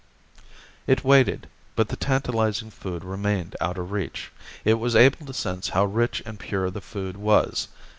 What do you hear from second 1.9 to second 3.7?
tantalizing food remained